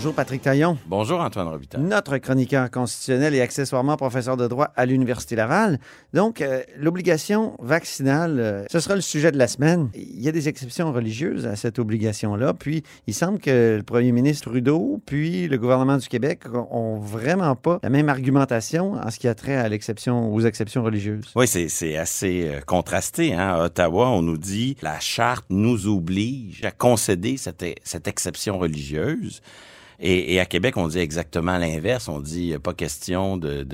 Bonjour 0.00 0.14
Patrick 0.14 0.40
Taillon, 0.40 0.78
Bonjour 0.86 1.20
Antoine 1.20 1.48
Robitaille. 1.48 1.82
notre 1.82 2.16
chroniqueur 2.16 2.70
constitutionnel 2.70 3.34
et 3.34 3.42
accessoirement 3.42 3.98
professeur 3.98 4.38
de 4.38 4.48
droit 4.48 4.72
à 4.74 4.86
l'Université 4.86 5.36
Laval. 5.36 5.78
Donc, 6.14 6.40
euh, 6.40 6.62
l'obligation 6.78 7.54
vaccinale, 7.58 8.40
euh, 8.40 8.64
ce 8.70 8.80
sera 8.80 8.94
le 8.94 9.02
sujet 9.02 9.30
de 9.30 9.36
la 9.36 9.46
semaine. 9.46 9.90
Il 9.94 10.22
y 10.22 10.26
a 10.26 10.32
des 10.32 10.48
exceptions 10.48 10.90
religieuses 10.90 11.46
à 11.46 11.54
cette 11.54 11.78
obligation-là. 11.78 12.54
Puis, 12.54 12.82
il 13.08 13.12
semble 13.12 13.40
que 13.40 13.76
le 13.76 13.82
premier 13.82 14.10
ministre 14.10 14.48
Trudeau, 14.48 15.02
puis 15.04 15.46
le 15.48 15.58
gouvernement 15.58 15.98
du 15.98 16.08
Québec 16.08 16.44
ont 16.70 16.98
vraiment 16.98 17.54
pas 17.54 17.78
la 17.82 17.90
même 17.90 18.08
argumentation 18.08 18.94
en 18.94 19.10
ce 19.10 19.18
qui 19.18 19.28
a 19.28 19.34
trait 19.34 19.56
à 19.56 19.68
l'exception, 19.68 20.32
aux 20.32 20.40
exceptions 20.40 20.82
religieuses. 20.82 21.26
Oui, 21.36 21.46
c'est 21.46 21.98
assez 21.98 22.48
euh, 22.48 22.60
contrasté. 22.62 23.34
Hein? 23.34 23.50
À 23.50 23.64
Ottawa, 23.64 24.08
on 24.08 24.22
nous 24.22 24.38
dit 24.38 24.78
la 24.80 24.98
charte 24.98 25.44
nous 25.50 25.88
oblige 25.88 26.64
à 26.64 26.70
concéder 26.70 27.36
cette, 27.36 27.66
cette 27.84 28.08
exception 28.08 28.58
religieuse. 28.58 29.42
Et, 30.02 30.40
à 30.40 30.46
Québec, 30.46 30.76
on 30.76 30.88
dit 30.88 30.98
exactement 30.98 31.58
l'inverse. 31.58 32.08
On 32.08 32.20
dit 32.20 32.54
pas 32.62 32.72
question 32.72 33.36
de 33.36 33.66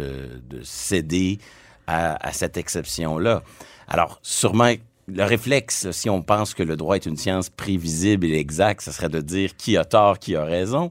céder 0.63 1.39
à, 1.87 2.27
à 2.27 2.33
cette 2.33 2.57
exception-là. 2.57 3.43
Alors, 3.89 4.19
sûrement, 4.23 4.73
le 5.09 5.25
réflexe, 5.25 5.91
si 5.93 6.11
on 6.11 6.23
pense 6.23 6.55
que 6.55 6.63
le 6.63 6.77
droit 6.77 6.97
est 6.97 7.07
une 7.07 7.17
science 7.17 7.49
prévisible 7.49 8.27
et 8.27 8.39
exacte, 8.39 8.83
ce 8.83 8.93
serait 8.93 9.09
de 9.09 9.21
dire 9.21 9.57
qui 9.57 9.77
a 9.77 9.85
tort, 9.85 10.19
qui 10.19 10.35
a 10.35 10.45
raison. 10.45 10.91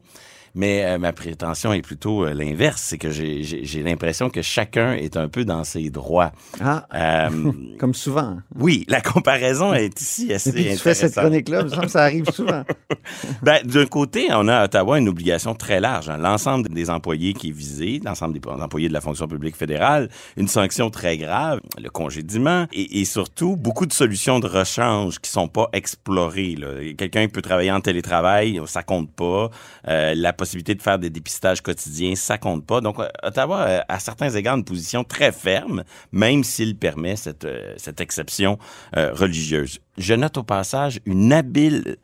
Mais 0.55 0.85
euh, 0.85 0.97
ma 0.97 1.11
prétention 1.13 1.73
est 1.73 1.81
plutôt 1.81 2.25
euh, 2.25 2.33
l'inverse, 2.33 2.81
c'est 2.81 2.97
que 2.97 3.09
j'ai- 3.11 3.43
l'impression 3.83 4.29
que 4.29 4.41
chacun 4.41 4.93
est 4.93 5.17
un 5.17 5.27
peu 5.27 5.43
dans 5.45 5.63
ses 5.63 5.89
droits. 5.89 6.31
Ah, 6.61 6.87
Euh, 6.95 7.51
comme 7.79 7.93
souvent. 7.93 8.37
oui, 8.57 8.85
la 8.87 9.01
comparaison 9.01 9.73
est 9.73 9.99
ici 10.01 10.33
assez 10.33 10.51
Depuis 10.51 10.63
que 10.65 10.69
tu 10.71 10.77
fais 10.77 10.93
cette 10.93 11.17
intéressante. 11.17 11.23
chronique-là, 11.25 11.63
me 11.63 11.69
semble 11.69 11.85
que 11.85 11.91
ça 11.91 12.03
arrive 12.03 12.29
souvent. 12.31 12.63
Ben, 13.43 13.61
d'un 13.65 13.85
côté, 13.85 14.27
on 14.31 14.47
a 14.47 14.55
à 14.57 14.65
Ottawa 14.65 14.97
une 14.97 15.09
obligation 15.09 15.53
très 15.53 15.79
large. 15.79 16.09
hein. 16.09 16.17
L'ensemble 16.17 16.69
des 16.69 16.89
employés 16.89 17.33
qui 17.33 17.49
est 17.49 17.51
visé, 17.51 17.99
l'ensemble 18.03 18.39
des 18.39 18.49
employés 18.49 18.87
de 18.87 18.93
la 18.93 19.01
fonction 19.01 19.27
publique 19.27 19.55
fédérale, 19.55 20.09
une 20.37 20.47
sanction 20.47 20.89
très 20.89 21.17
grave, 21.17 21.59
le 21.81 21.89
congédiement, 21.89 22.65
et, 22.73 23.01
et 23.01 23.05
surtout 23.05 23.55
beaucoup 23.57 23.85
de 23.85 23.93
solutions 23.93 24.39
de 24.39 24.47
rechange 24.47 25.19
qui 25.19 25.29
sont 25.29 25.47
pas 25.47 25.69
explorées. 25.73 26.55
Quelqu'un 26.97 27.27
peut 27.27 27.41
travailler 27.41 27.71
en 27.71 27.81
télétravail, 27.81 28.59
ça 28.65 28.81
compte 28.83 29.11
pas. 29.11 29.49
La 29.85 30.33
possibilité 30.33 30.44
de 30.75 30.81
faire 30.81 30.99
des 30.99 31.09
dépistages 31.09 31.61
quotidiens, 31.61 32.15
ça 32.15 32.38
compte 32.38 32.65
pas. 32.65 32.81
Donc, 32.81 32.97
Ottawa 33.23 33.61
a 33.63 33.85
à 33.93 33.99
certains 33.99 34.29
égards 34.29 34.55
une 34.57 34.63
position 34.63 35.03
très 35.03 35.31
ferme, 35.31 35.83
même 36.11 36.43
s'il 36.43 36.77
permet 36.77 37.15
cette, 37.15 37.45
euh, 37.45 37.73
cette 37.77 37.99
exception 38.01 38.57
euh, 38.95 39.13
religieuse. 39.13 39.79
Je 39.97 40.13
note 40.13 40.38
au 40.38 40.43
passage 40.43 40.99
une 41.05 41.33
habile 41.33 41.97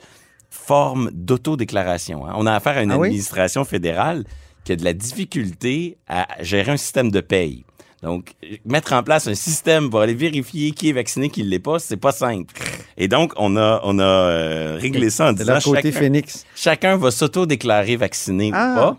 forme 0.50 1.10
d'autodéclaration. 1.14 2.28
hein. 2.28 2.34
On 2.36 2.46
a 2.46 2.54
affaire 2.54 2.78
à 2.78 2.84
une 2.84 2.92
Ah 2.92 2.98
oui? 2.98 3.08
administration 3.08 3.64
fédérale 3.66 4.24
qui 4.64 4.74
a 4.74 4.76
de 4.76 4.84
la 4.84 4.94
difficulté 4.94 5.98
à 6.08 6.28
gérer 6.44 6.72
un 6.72 6.78
système 6.78 7.10
de 7.12 7.22
paye. 7.22 7.66
Donc, 8.04 8.34
mettre 8.66 8.94
en 8.94 9.04
place 9.04 9.28
un 9.28 9.36
système 9.36 9.90
pour 9.90 10.02
aller 10.02 10.14
vérifier 10.16 10.72
qui 10.72 10.90
est 10.90 10.94
vacciné, 10.94 11.30
qui 11.30 11.44
ne 11.44 11.50
l'est 11.50 11.60
pas, 11.60 11.78
c'est 11.80 11.98
pas 11.98 12.12
simple. 12.12 12.54
Et 12.98 13.08
donc, 13.08 13.34
on 13.38 13.56
a, 13.58 13.80
on 13.84 14.00
a 14.00 14.04
euh, 14.04 14.78
réglé 14.80 15.10
ça 15.10 15.30
en 15.30 15.34
disant 15.34 15.60
côté 15.64 15.84
chacun, 15.92 16.00
phénix. 16.00 16.46
chacun 16.56 16.98
va 16.98 17.12
s'auto-déclarer 17.12 17.96
vacciné 17.96 18.52
Ah. 18.54 18.72
ou 18.72 18.76
pas. 18.76 18.98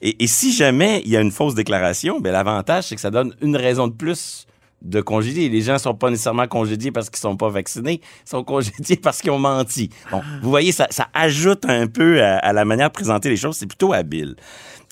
Et, 0.00 0.22
et 0.24 0.26
si 0.26 0.52
jamais 0.52 1.02
il 1.04 1.10
y 1.10 1.16
a 1.16 1.20
une 1.20 1.30
fausse 1.32 1.54
déclaration, 1.54 2.20
ben, 2.20 2.32
l'avantage, 2.32 2.84
c'est 2.84 2.94
que 2.94 3.00
ça 3.00 3.10
donne 3.10 3.34
une 3.40 3.56
raison 3.56 3.88
de 3.88 3.92
plus 3.94 4.46
de 4.80 5.00
congédier. 5.00 5.48
Les 5.48 5.60
gens 5.60 5.76
sont 5.78 5.94
pas 5.94 6.08
nécessairement 6.08 6.46
congédiés 6.46 6.92
parce 6.92 7.10
qu'ils 7.10 7.18
sont 7.18 7.36
pas 7.36 7.48
vaccinés, 7.48 8.00
ils 8.24 8.28
sont 8.30 8.44
congédiés 8.44 8.96
parce 8.96 9.20
qu'ils 9.20 9.32
ont 9.32 9.38
menti. 9.38 9.90
Bon, 10.12 10.20
vous 10.40 10.50
voyez, 10.50 10.70
ça, 10.70 10.86
ça 10.90 11.08
ajoute 11.14 11.64
un 11.68 11.88
peu 11.88 12.22
à, 12.22 12.36
à 12.38 12.52
la 12.52 12.64
manière 12.64 12.88
de 12.88 12.92
présenter 12.92 13.28
les 13.28 13.36
choses. 13.36 13.56
C'est 13.56 13.66
plutôt 13.66 13.92
habile. 13.92 14.36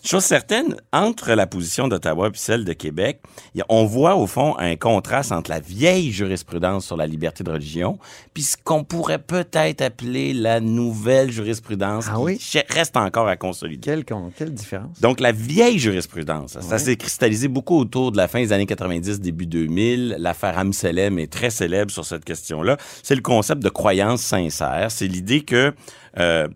Chose 0.09 0.22
certaine, 0.22 0.77
entre 0.93 1.33
la 1.33 1.49
position 1.49 1.89
d'Ottawa 1.89 2.28
et 2.28 2.31
celle 2.37 2.65
de 2.65 2.72
Québec, 2.72 3.21
on 3.69 3.87
voit 3.87 4.15
au 4.15 4.28
fond 4.28 4.55
un 4.56 4.77
contraste 4.77 5.33
entre 5.33 5.50
la 5.50 5.59
vieille 5.59 6.12
jurisprudence 6.12 6.87
sur 6.87 6.97
la 6.97 7.09
liberté 7.09 7.43
de 7.43 7.50
religion, 7.50 7.99
puis 8.33 8.45
ce 8.45 8.56
qu'on 8.56 8.84
pourrait 8.84 9.19
peut-être 9.19 9.81
appeler 9.83 10.33
la 10.33 10.61
nouvelle 10.61 11.33
jurisprudence 11.33 12.06
Ah 12.09 12.15
qui 12.19 12.22
oui? 12.22 12.39
ch- 12.39 12.65
reste 12.69 12.97
encore 12.97 13.27
à 13.27 13.37
consolider. 13.37 13.81
Quelle, 13.81 14.05
quelle 14.37 14.55
différence? 14.55 15.00
Donc, 15.00 15.19
la 15.19 15.33
vieille 15.33 15.81
jurisprudence, 15.81 16.56
ça 16.61 16.78
s'est 16.78 16.95
cristallisé 16.97 17.49
beaucoup 17.49 17.77
autour 17.77 18.12
de 18.12 18.16
la 18.16 18.28
fin 18.28 18.39
des 18.39 18.53
années 18.53 18.66
90, 18.66 19.19
début 19.21 19.47
2000. 19.47 20.16
L'affaire 20.21 20.56
Amselem 20.56 21.19
est 21.19 21.33
très 21.33 21.50
célèbre 21.50 21.91
sur 21.91 22.05
cette 22.05 22.25
question-là. 22.25 22.77
C'est 23.03 23.16
le 23.16 23.22
concept 23.22 23.61
de 23.61 23.69
croyance 23.71 24.21
sincère. 24.22 24.87
C'est 24.93 25.09
l'idée 25.09 25.41
que 25.41 25.75
euh, 26.21 26.47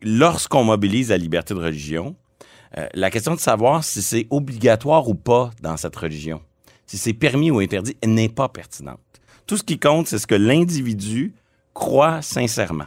lorsqu'on 0.00 0.64
mobilise 0.64 1.10
la 1.10 1.18
liberté 1.18 1.52
de 1.52 1.60
religion, 1.60 2.16
euh, 2.76 2.86
la 2.94 3.10
question 3.10 3.34
de 3.34 3.40
savoir 3.40 3.82
si 3.84 4.02
c'est 4.02 4.26
obligatoire 4.30 5.08
ou 5.08 5.14
pas 5.14 5.50
dans 5.62 5.76
cette 5.76 5.96
religion, 5.96 6.40
si 6.86 6.98
c'est 6.98 7.14
permis 7.14 7.50
ou 7.50 7.60
interdit, 7.60 7.96
n'est 8.04 8.28
pas 8.28 8.48
pertinente. 8.48 9.00
Tout 9.46 9.56
ce 9.56 9.62
qui 9.62 9.78
compte, 9.78 10.08
c'est 10.08 10.18
ce 10.18 10.26
que 10.26 10.34
l'individu 10.34 11.34
croit 11.72 12.20
sincèrement. 12.22 12.86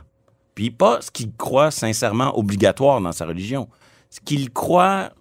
Puis 0.53 0.69
pas 0.69 1.01
ce 1.01 1.09
qu'il 1.09 1.31
croit 1.31 1.71
sincèrement 1.71 2.37
obligatoire 2.37 3.01
dans 3.01 3.11
sa 3.11 3.25
religion. 3.25 3.67
Ce 4.09 4.19
qu'il 4.19 4.51
croit 4.51 5.11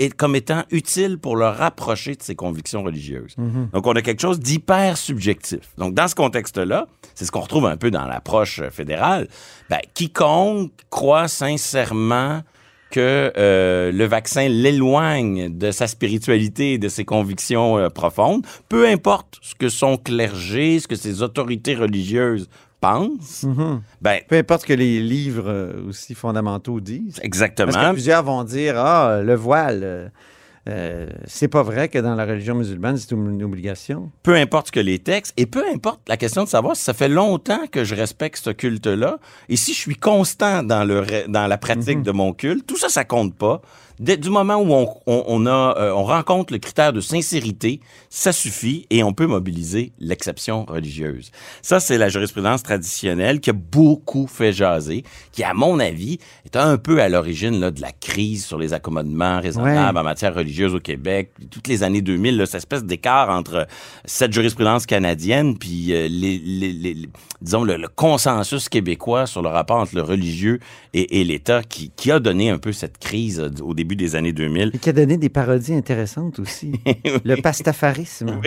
est 0.00 0.10
comme 0.10 0.34
étant 0.34 0.64
utile 0.70 1.18
pour 1.18 1.36
le 1.36 1.46
rapprocher 1.46 2.16
de 2.16 2.22
ses 2.22 2.34
convictions 2.34 2.82
religieuses. 2.82 3.36
Donc, 3.72 3.86
on 3.86 3.92
a 3.92 4.02
quelque 4.02 4.20
chose 4.20 4.40
d'hyper 4.40 4.96
subjectif. 4.96 5.74
Donc, 5.76 5.94
dans 5.94 6.08
ce 6.08 6.14
contexte-là, 6.14 6.86
c'est 7.14 7.26
ce 7.26 7.30
qu'on 7.30 7.40
retrouve 7.40 7.66
un 7.66 7.76
peu 7.76 7.90
dans 7.90 8.06
l'approche 8.06 8.62
fédérale. 8.70 9.28
Ben, 9.68 9.80
quiconque 9.92 10.72
croit 10.88 11.28
sincèrement 11.28 12.40
que 12.90 13.32
euh, 13.36 13.92
le 13.92 14.04
vaccin 14.04 14.48
l'éloigne 14.48 15.56
de 15.56 15.70
sa 15.70 15.86
spiritualité 15.86 16.74
et 16.74 16.78
de 16.78 16.88
ses 16.88 17.04
convictions 17.04 17.78
euh, 17.78 17.88
profondes, 17.88 18.44
peu 18.68 18.86
importe 18.88 19.38
ce 19.42 19.54
que 19.54 19.68
son 19.68 19.96
clergé, 19.96 20.80
ce 20.80 20.88
que 20.88 20.96
ses 20.96 21.22
autorités 21.22 21.74
religieuses 21.74 22.48
pensent, 22.80 23.44
ben, 24.00 24.20
Peu 24.28 24.36
importe 24.36 24.62
ce 24.62 24.66
que 24.66 24.72
les 24.72 25.00
livres 25.00 25.48
euh, 25.48 25.88
aussi 25.88 26.14
fondamentaux 26.14 26.80
disent. 26.80 27.20
exactement. 27.22 27.70
Parce 27.72 27.86
que 27.88 27.92
plusieurs 27.92 28.22
vont 28.22 28.42
dire 28.44 28.74
Ah, 28.78 29.20
le 29.22 29.34
voile, 29.34 30.12
euh, 30.68 31.06
c'est 31.26 31.48
pas 31.48 31.62
vrai 31.62 31.88
que 31.88 31.98
dans 31.98 32.14
la 32.14 32.26
religion 32.26 32.54
musulmane, 32.54 32.96
c'est 32.96 33.12
une 33.12 33.42
obligation? 33.42 34.10
peu 34.22 34.34
importe 34.34 34.68
ce 34.68 34.72
que 34.72 34.80
les 34.80 34.98
textes, 34.98 35.32
et 35.36 35.46
peu 35.46 35.64
importe 35.72 36.00
la 36.08 36.16
question 36.16 36.44
de 36.44 36.48
savoir 36.48 36.76
si 36.76 36.82
ça 36.82 36.92
fait 36.92 37.08
longtemps 37.08 37.66
que 37.70 37.84
je 37.84 37.94
respecte 37.94 38.44
ce 38.44 38.50
culte-là, 38.50 39.18
et 39.48 39.56
si 39.56 39.72
je 39.72 39.78
suis 39.78 39.96
constant 39.96 40.62
dans, 40.62 40.84
le, 40.84 41.04
dans 41.28 41.46
la 41.46 41.58
pratique 41.58 42.02
de 42.02 42.12
mon 42.12 42.32
culte, 42.32 42.66
tout 42.66 42.76
ça, 42.76 42.88
ça 42.88 43.04
compte 43.04 43.34
pas. 43.34 43.62
Dès, 44.00 44.16
du 44.16 44.30
moment 44.30 44.56
où 44.56 44.72
on, 44.72 44.88
on, 45.06 45.24
on 45.28 45.46
a, 45.46 45.74
euh, 45.78 45.92
on 45.92 46.04
rencontre 46.04 46.52
le 46.54 46.58
critère 46.58 46.92
de 46.94 47.00
sincérité, 47.02 47.80
ça 48.08 48.32
suffit 48.32 48.86
et 48.90 49.02
on 49.04 49.12
peut 49.12 49.26
mobiliser 49.26 49.92
l'exception 50.00 50.64
religieuse. 50.64 51.30
Ça, 51.60 51.80
c'est 51.80 51.98
la 51.98 52.08
jurisprudence 52.08 52.62
traditionnelle 52.62 53.40
qui 53.40 53.50
a 53.50 53.52
beaucoup 53.52 54.26
fait 54.26 54.52
jaser, 54.54 55.04
qui, 55.32 55.44
à 55.44 55.52
mon 55.52 55.78
avis, 55.78 56.18
est 56.46 56.56
un 56.56 56.78
peu 56.78 57.00
à 57.02 57.08
l'origine 57.10 57.60
là, 57.60 57.70
de 57.70 57.80
la 57.82 57.92
crise 57.92 58.46
sur 58.46 58.58
les 58.58 58.72
accommodements 58.72 59.40
raisonnables 59.40 59.98
en 59.98 60.02
matière 60.02 60.34
religieuse 60.34 60.74
au 60.74 60.80
Québec. 60.80 61.32
Toutes 61.50 61.68
les 61.68 61.82
années 61.82 62.00
2000, 62.02 62.38
là, 62.38 62.46
cette 62.46 62.56
espèce 62.56 62.84
d'écart 62.84 63.28
entre 63.28 63.66
cette 64.06 64.32
jurisprudence 64.32 64.86
canadienne 64.86 65.58
puis 65.58 65.92
euh, 65.92 66.08
les, 66.08 66.38
les- 66.38 66.72
les- 66.72 66.94
les- 66.94 67.08
disons 67.42 67.64
le, 67.64 67.76
le 67.76 67.88
consensus 67.88 68.68
québécois 68.70 69.26
sur 69.26 69.42
le 69.42 69.48
rapport 69.50 69.76
entre 69.76 69.94
le 69.94 70.02
religieux 70.02 70.58
et, 70.94 71.20
et 71.20 71.24
l'État 71.24 71.62
qui, 71.62 71.90
qui 71.94 72.10
a 72.10 72.18
donné 72.18 72.48
un 72.50 72.58
peu 72.58 72.72
cette 72.72 72.96
crise 72.98 73.40
euh, 73.40 73.50
au 73.62 73.74
début 73.74 73.89
des 73.96 74.16
années 74.16 74.32
2000. 74.32 74.70
Et 74.74 74.78
qui 74.78 74.88
a 74.88 74.92
donné 74.92 75.16
des 75.16 75.28
parodies 75.28 75.74
intéressantes 75.74 76.38
aussi. 76.38 76.72
Le 77.24 77.40
pastafarisme. 77.40 78.40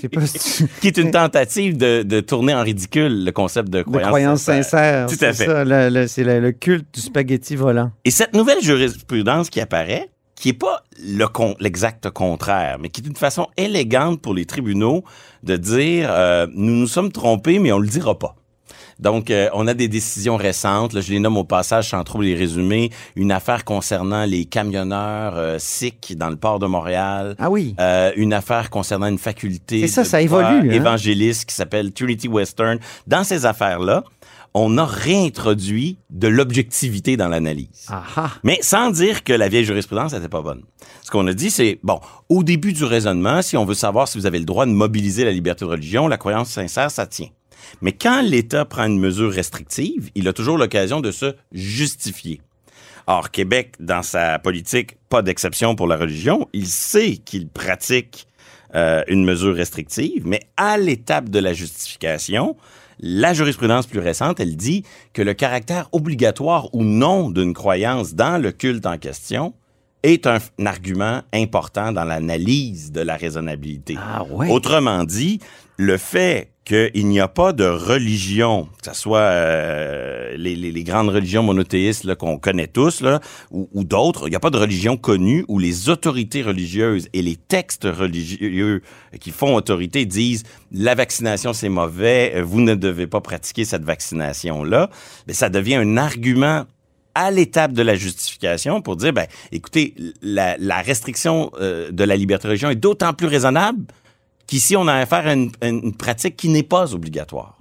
Sais 0.00 0.08
pas 0.08 0.26
si 0.26 0.64
tu- 0.64 0.68
qui 0.80 0.86
est 0.88 0.96
une 0.98 1.10
tentative 1.22 1.76
de, 1.76 2.02
de 2.02 2.20
tourner 2.20 2.54
en 2.54 2.62
ridicule 2.62 3.24
le 3.24 3.32
concept 3.32 3.68
de 3.70 3.78
De 3.78 3.82
croyance, 3.82 4.42
sincères. 4.42 5.06
Tout 5.06 5.14
à 5.24 5.32
c'est 5.32 5.44
fait. 5.46 6.06
c'est 6.08 6.24
le, 6.24 6.40
le 6.40 6.52
culte 6.52 6.86
du 6.94 7.00
spaghetti 7.00 7.56
volant. 7.56 7.90
Et 8.04 8.10
cette 8.10 8.34
nouvelle 8.34 8.60
jurisprudence 8.62 9.50
qui 9.50 9.60
apparaît, 9.60 10.08
qui 10.34 10.48
est 10.50 10.52
pas 10.52 10.82
le 11.02 11.26
con- 11.26 11.54
l'exact 11.60 12.10
contraire, 12.10 12.78
mais 12.80 12.88
qui 12.88 13.00
est 13.00 13.06
une 13.06 13.16
façon 13.16 13.46
élégante 13.56 14.20
pour 14.20 14.34
les 14.34 14.44
tribunaux 14.46 15.04
de 15.44 15.56
dire 15.56 16.08
euh, 16.10 16.46
nous 16.54 16.72
nous 16.74 16.86
sommes 16.88 17.12
trompés, 17.12 17.58
mais 17.58 17.70
on 17.72 17.78
le 17.78 17.86
dira 17.88 18.18
pas. 18.18 18.34
Donc, 18.98 19.30
euh, 19.30 19.48
on 19.52 19.66
a 19.66 19.74
des 19.74 19.88
décisions 19.88 20.36
récentes. 20.36 20.92
Là, 20.92 21.00
je 21.00 21.12
les 21.12 21.18
nomme 21.18 21.36
au 21.36 21.44
passage 21.44 21.90
sans 21.90 22.02
trop 22.04 22.22
les 22.22 22.34
résumer. 22.34 22.90
Une 23.16 23.32
affaire 23.32 23.64
concernant 23.64 24.24
les 24.24 24.44
camionneurs 24.44 25.34
euh, 25.36 25.58
sikhs 25.58 26.16
dans 26.16 26.30
le 26.30 26.36
port 26.36 26.58
de 26.58 26.66
Montréal. 26.66 27.34
Ah 27.38 27.50
oui. 27.50 27.74
Euh, 27.80 28.12
une 28.16 28.32
affaire 28.32 28.70
concernant 28.70 29.06
une 29.06 29.18
faculté 29.18 29.86
ça, 29.88 30.02
de 30.02 30.06
ça 30.06 30.20
évolue, 30.20 30.44
hein? 30.44 30.70
évangéliste 30.70 31.48
qui 31.48 31.54
s'appelle 31.54 31.92
Trinity 31.92 32.28
Western. 32.28 32.78
Dans 33.06 33.24
ces 33.24 33.46
affaires-là, 33.46 34.04
on 34.54 34.78
a 34.78 34.84
réintroduit 34.84 35.98
de 36.10 36.28
l'objectivité 36.28 37.16
dans 37.16 37.28
l'analyse. 37.28 37.88
Mais 38.44 38.58
sans 38.62 38.90
dire 38.90 39.24
que 39.24 39.32
la 39.32 39.48
vieille 39.48 39.64
jurisprudence 39.64 40.14
n'était 40.14 40.28
pas 40.28 40.42
bonne. 40.42 40.62
Ce 41.02 41.10
qu'on 41.10 41.26
a 41.26 41.34
dit, 41.34 41.50
c'est, 41.50 41.80
bon, 41.82 42.00
au 42.28 42.44
début 42.44 42.72
du 42.72 42.84
raisonnement, 42.84 43.42
si 43.42 43.56
on 43.56 43.64
veut 43.64 43.74
savoir 43.74 44.06
si 44.06 44.16
vous 44.16 44.26
avez 44.26 44.38
le 44.38 44.44
droit 44.44 44.64
de 44.64 44.70
mobiliser 44.70 45.24
la 45.24 45.32
liberté 45.32 45.64
de 45.64 45.70
religion, 45.70 46.06
la 46.06 46.18
croyance 46.18 46.50
sincère, 46.50 46.90
ça 46.90 47.06
tient. 47.06 47.28
Mais 47.80 47.92
quand 47.92 48.22
l'État 48.22 48.64
prend 48.64 48.84
une 48.84 48.98
mesure 48.98 49.32
restrictive, 49.32 50.10
il 50.14 50.28
a 50.28 50.32
toujours 50.32 50.58
l'occasion 50.58 51.00
de 51.00 51.10
se 51.10 51.34
justifier. 51.52 52.40
Or, 53.06 53.30
Québec, 53.30 53.74
dans 53.80 54.02
sa 54.02 54.38
politique, 54.38 54.96
pas 55.08 55.22
d'exception 55.22 55.74
pour 55.74 55.86
la 55.86 55.96
religion, 55.96 56.48
il 56.52 56.66
sait 56.66 57.16
qu'il 57.16 57.48
pratique 57.48 58.26
euh, 58.74 59.02
une 59.08 59.24
mesure 59.24 59.54
restrictive, 59.54 60.22
mais 60.26 60.40
à 60.56 60.78
l'étape 60.78 61.28
de 61.28 61.38
la 61.38 61.52
justification, 61.52 62.56
la 62.98 63.34
jurisprudence 63.34 63.86
plus 63.86 64.00
récente, 64.00 64.40
elle 64.40 64.56
dit 64.56 64.84
que 65.12 65.22
le 65.22 65.34
caractère 65.34 65.88
obligatoire 65.92 66.74
ou 66.74 66.82
non 66.82 67.30
d'une 67.30 67.52
croyance 67.52 68.14
dans 68.14 68.40
le 68.40 68.52
culte 68.52 68.86
en 68.86 68.98
question 68.98 69.52
est 70.04 70.26
un, 70.28 70.38
un 70.60 70.66
argument 70.66 71.22
important 71.32 71.90
dans 71.90 72.04
l'analyse 72.04 72.92
de 72.92 73.00
la 73.00 73.16
raisonnabilité. 73.16 73.96
Ah 73.98 74.22
ouais. 74.24 74.48
Autrement 74.50 75.02
dit, 75.04 75.40
le 75.76 75.96
fait 75.96 76.50
qu'il 76.64 77.06
n'y 77.08 77.20
a 77.20 77.28
pas 77.28 77.52
de 77.52 77.64
religion, 77.64 78.68
que 78.82 78.88
ce 78.90 78.94
soit 78.98 79.18
euh, 79.18 80.34
les, 80.38 80.56
les- 80.56 80.72
les 80.72 80.82
grandes 80.84 81.10
religions 81.10 81.42
monothéistes 81.42 82.14
qu'on 82.14 82.38
connaît 82.38 82.68
tous, 82.68 83.02
là, 83.02 83.20
ou, 83.50 83.68
ou 83.74 83.84
d'autres, 83.84 84.26
il 84.28 84.30
n'y 84.30 84.36
a 84.36 84.40
pas 84.40 84.48
de 84.48 84.56
religion 84.56 84.96
connue 84.96 85.44
où 85.48 85.58
les 85.58 85.90
autorités 85.90 86.40
religieuses 86.42 87.08
et 87.12 87.20
les 87.20 87.36
textes 87.36 87.84
religieux 87.84 88.80
qui 89.20 89.30
font 89.30 89.54
autorité 89.56 90.06
disent 90.06 90.44
la 90.72 90.94
vaccination 90.94 91.52
c'est 91.52 91.68
mauvais, 91.68 92.40
vous 92.40 92.62
ne 92.62 92.74
devez 92.74 93.06
pas 93.06 93.20
pratiquer 93.20 93.66
cette 93.66 93.84
vaccination-là. 93.84 94.88
Mais 95.26 95.34
ça 95.34 95.50
devient 95.50 95.74
un 95.76 95.98
argument 95.98 96.64
à 97.14 97.30
l'étape 97.30 97.72
de 97.72 97.82
la 97.82 97.94
justification 97.94 98.82
pour 98.82 98.96
dire, 98.96 99.12
ben, 99.12 99.26
écoutez, 99.52 99.94
la, 100.22 100.56
la 100.58 100.80
restriction 100.80 101.50
euh, 101.60 101.90
de 101.90 102.04
la 102.04 102.16
liberté 102.16 102.44
de 102.44 102.50
religion 102.50 102.70
est 102.70 102.76
d'autant 102.76 103.12
plus 103.12 103.26
raisonnable 103.26 103.84
qu'ici, 104.46 104.76
on 104.76 104.86
a 104.88 104.94
affaire 104.94 105.26
à 105.26 105.32
une, 105.32 105.50
une 105.62 105.94
pratique 105.94 106.36
qui 106.36 106.48
n'est 106.48 106.62
pas 106.62 106.94
obligatoire. 106.94 107.56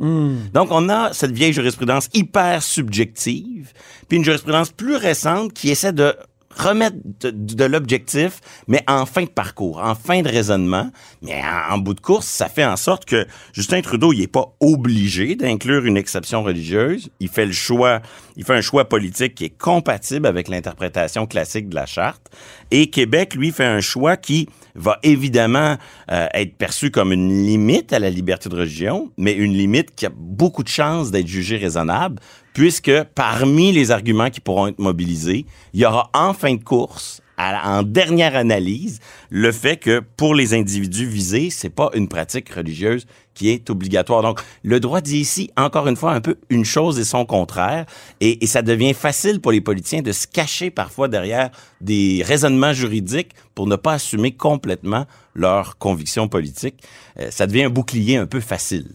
Donc, 0.54 0.68
on 0.72 0.90
a 0.90 1.14
cette 1.14 1.32
vieille 1.32 1.54
jurisprudence 1.54 2.10
hyper 2.14 2.62
subjective, 2.62 3.72
puis 4.08 4.18
une 4.18 4.26
jurisprudence 4.26 4.72
plus 4.72 4.96
récente 4.96 5.54
qui 5.54 5.70
essaie 5.70 5.94
de 5.94 6.16
remettre 6.56 6.98
de, 7.22 7.66
l'objectif, 7.66 8.40
mais 8.68 8.84
en 8.88 9.06
fin 9.06 9.24
de 9.24 9.30
parcours, 9.30 9.80
en 9.80 9.96
fin 9.96 10.22
de 10.22 10.30
raisonnement. 10.30 10.92
Mais 11.22 11.42
en, 11.70 11.78
bout 11.78 11.94
de 11.94 12.02
course, 12.02 12.28
ça 12.28 12.50
fait 12.50 12.66
en 12.66 12.76
sorte 12.76 13.06
que 13.06 13.26
Justin 13.54 13.82
Trudeau, 13.82 14.14
il 14.14 14.22
est 14.22 14.28
pas 14.28 14.56
obligé 14.60 15.36
d'inclure 15.36 15.86
une 15.86 15.98
exception 15.98 16.44
religieuse. 16.44 17.10
Il 17.20 17.30
fait 17.30 17.46
le 17.46 17.52
choix, 17.52 18.02
il 18.36 18.44
fait 18.44 18.56
un 18.56 18.62
choix 18.62 18.90
politique 18.90 19.36
qui 19.36 19.46
est 19.46 19.58
compatible 19.58 20.28
avec 20.28 20.48
l'interprétation 20.48 21.26
classique 21.26 21.70
de 21.70 21.76
la 21.76 21.86
charte. 21.86 22.28
Et 22.72 22.90
Québec, 22.90 23.36
lui, 23.36 23.52
fait 23.52 23.66
un 23.66 23.82
choix 23.82 24.18
qui 24.18 24.48
va 24.76 25.00
évidemment 25.04 25.78
euh, 26.12 26.28
être 26.34 26.56
perçu 26.56 26.92
comme 26.92 27.12
une 27.12 27.46
limite 27.46 27.94
à 27.94 28.00
la 28.00 28.10
liberté 28.10 28.50
de 28.50 28.56
religion, 28.56 29.12
mais 29.18 29.34
une 29.34 29.54
limite 29.54 29.96
qui 29.96 30.06
a 30.06 30.12
beaucoup 30.16 30.64
de 30.64 30.70
chances 30.70 31.12
d'être 31.12 31.28
jugée 31.28 31.58
raisonnable, 31.58 32.20
puisque 32.54 33.04
parmi 33.16 33.72
les 33.72 33.92
arguments 33.92 34.30
qui 34.30 34.40
pourront 34.40 34.68
être 34.68 34.80
mobilisés, 34.80 35.46
il 35.74 35.82
y 35.82 35.86
aura 35.86 36.10
en 36.14 36.34
fin 36.34 36.54
de 36.56 36.64
course, 36.64 37.22
en 37.38 37.84
dernière 37.84 38.36
analyse, 38.36 39.00
le 39.30 39.52
fait 39.52 39.78
que 39.78 40.02
pour 40.18 40.36
les 40.36 40.54
individus 40.54 41.08
visés, 41.08 41.50
c'est 41.50 41.70
pas 41.70 41.90
une 41.94 42.08
pratique 42.08 42.50
religieuse 42.50 43.06
qui 43.34 43.50
est 43.50 43.70
obligatoire. 43.70 44.22
Donc, 44.22 44.42
le 44.64 44.80
droit 44.80 45.02
dit 45.02 45.18
ici, 45.18 45.50
encore 45.58 45.88
une 45.88 45.96
fois, 45.96 46.14
un 46.14 46.22
peu 46.22 46.38
une 46.50 46.66
chose 46.66 47.00
et 47.00 47.04
son 47.04 47.26
contraire, 47.26 47.86
et, 48.22 48.46
ça 48.46 48.62
devient 48.62 48.94
facile 48.94 49.42
pour 49.42 49.52
les 49.52 49.62
politiciens 49.62 50.02
de 50.02 50.12
se 50.12 50.28
cacher 50.28 50.70
parfois 50.70 51.08
derrière 51.08 51.50
des 51.82 52.24
raisonnements 52.24 52.74
juridiques 52.74 53.32
pour 53.56 53.66
ne 53.66 53.76
pas 53.76 53.94
assumer 53.94 54.32
complètement 54.32 55.06
leurs 55.34 55.78
convictions 55.80 56.28
politiques. 56.28 56.84
Euh, 57.20 57.32
ça 57.32 57.48
devient 57.48 57.64
un 57.64 57.70
bouclier 57.70 58.18
un 58.18 58.28
peu 58.28 58.40
facile. 58.40 58.88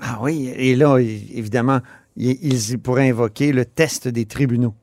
Ah 0.00 0.18
oui, 0.20 0.52
et 0.56 0.74
là, 0.74 0.98
évidemment, 0.98 1.80
ils 2.16 2.78
pourraient 2.78 3.10
invoquer 3.10 3.52
le 3.52 3.64
test 3.64 4.08
des 4.08 4.24
tribunaux. 4.26 4.74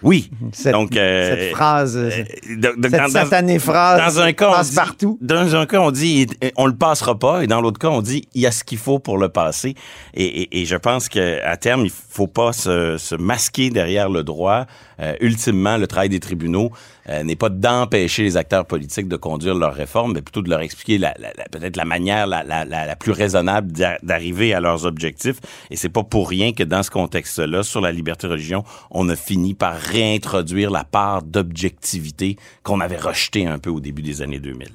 Oui. 0.00 0.30
Cette, 0.52 0.74
Donc, 0.74 0.96
euh, 0.96 1.34
cette 1.34 1.50
phrase, 1.56 1.96
euh, 1.96 2.10
Donc, 2.56 2.74
cette 2.84 2.90
dans- 2.92 3.08
satanée 3.08 3.58
phrase 3.58 4.14
dans 4.14 4.20
un 4.22 4.32
cas, 4.32 4.48
on 4.50 4.52
passe 4.52 4.70
dit, 4.70 4.76
partout. 4.76 5.18
Dans 5.20 5.56
un 5.56 5.66
cas, 5.66 5.80
on 5.80 5.90
dit 5.90 6.28
on 6.56 6.66
le 6.66 6.76
passera 6.76 7.18
pas, 7.18 7.42
et 7.42 7.48
dans 7.48 7.60
l'autre 7.60 7.80
cas, 7.80 7.88
on 7.88 8.00
dit 8.00 8.28
il 8.32 8.42
y 8.42 8.46
a 8.46 8.52
ce 8.52 8.62
qu'il 8.62 8.78
faut 8.78 9.00
pour 9.00 9.18
le 9.18 9.28
passer. 9.28 9.74
Et, 10.14 10.24
et- 10.42 10.60
et 10.60 10.64
je 10.66 10.76
pense 10.76 11.08
qu'à 11.08 11.56
terme, 11.56 11.84
il 11.84 11.90
faut 11.90 12.28
pas 12.28 12.52
se, 12.52 12.96
se 12.96 13.16
masquer 13.16 13.70
derrière 13.70 14.08
le 14.08 14.22
droit. 14.22 14.66
Euh, 15.00 15.14
ultimement, 15.20 15.76
le 15.76 15.86
travail 15.86 16.08
des 16.08 16.20
tribunaux 16.20 16.70
euh, 17.08 17.22
n'est 17.22 17.36
pas 17.36 17.48
d'empêcher 17.50 18.22
les 18.24 18.36
acteurs 18.36 18.66
politiques 18.66 19.08
de 19.08 19.16
conduire 19.16 19.54
leurs 19.54 19.74
réformes, 19.74 20.12
mais 20.14 20.22
plutôt 20.22 20.42
de 20.42 20.50
leur 20.50 20.60
expliquer 20.60 20.98
la, 20.98 21.14
la- 21.18 21.32
la- 21.36 21.44
peut-être 21.44 21.76
la 21.76 21.84
manière 21.84 22.26
la, 22.26 22.42
la- 22.44 22.96
plus 22.96 23.12
raisonnable 23.12 23.70
d'a- 23.72 23.98
d'arriver 24.02 24.54
à 24.54 24.60
leurs 24.60 24.86
objectifs. 24.86 25.36
Et 25.70 25.76
c'est 25.76 25.88
pas 25.88 26.02
pour 26.02 26.28
rien 26.28 26.52
que 26.52 26.64
dans 26.64 26.82
ce 26.82 26.90
contexte-là, 26.90 27.62
sur 27.62 27.80
la 27.80 27.92
liberté 27.92 28.26
de 28.26 28.32
religion, 28.32 28.64
on 28.90 29.08
a 29.08 29.16
fini 29.16 29.54
par 29.54 29.74
réintroduire 29.76 30.70
la 30.70 30.84
part 30.84 31.22
d'objectivité 31.22 32.36
qu'on 32.62 32.80
avait 32.80 32.96
rejetée 32.98 33.46
un 33.46 33.58
peu 33.58 33.70
au 33.70 33.80
début 33.80 34.02
des 34.02 34.22
années 34.22 34.40
2000. 34.40 34.68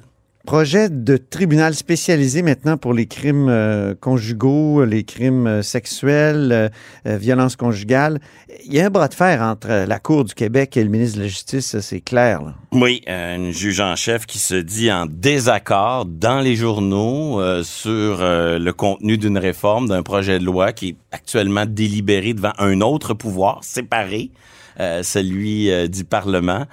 Projet 0.46 0.90
de 0.90 1.16
tribunal 1.16 1.74
spécialisé 1.74 2.42
maintenant 2.42 2.76
pour 2.76 2.94
les 2.94 3.06
crimes 3.06 3.48
euh, 3.48 3.96
conjugaux, 3.96 4.84
les 4.84 5.06
crimes 5.06 5.48
euh, 5.48 5.62
sexuels, 5.62 6.50
euh, 6.52 6.70
euh, 7.08 7.16
violences 7.16 7.56
conjugales. 7.56 8.20
Il 8.66 8.74
y 8.74 8.82
a 8.82 8.88
un 8.88 8.90
bras 8.90 9.08
de 9.08 9.14
fer 9.14 9.42
entre 9.42 9.86
la 9.88 10.00
Cour 10.00 10.26
du 10.26 10.34
Québec 10.34 10.76
et 10.76 10.84
le 10.84 10.90
ministre 10.90 11.16
de 11.16 11.22
la 11.24 11.30
Justice, 11.30 11.80
c'est 11.80 12.02
clair. 12.02 12.42
Oui, 12.74 13.02
euh, 13.08 13.38
une 13.38 13.52
juge 13.52 13.80
en 13.80 13.96
chef 13.96 14.26
qui 14.26 14.38
se 14.38 14.56
dit 14.56 14.92
en 14.92 15.06
désaccord 15.06 16.06
dans 16.06 16.42
les 16.42 16.58
journaux 16.58 17.42
sur 17.64 18.18
le 18.20 18.72
contenu 18.72 19.18
d'une 19.18 19.38
réforme, 19.38 19.88
d'un 19.88 20.04
projet 20.04 20.40
de 20.40 20.44
loi 20.44 20.74
qui 20.74 20.90
est 20.90 20.96
actuellement 21.14 21.66
délibéré 21.66 22.34
devant 22.34 22.54
un 22.58 22.82
autre 22.82 23.14
pouvoir 23.14 23.64
séparé, 23.64 24.32
celui 24.78 25.88
du 25.88 26.04
Parlement. 26.04 26.66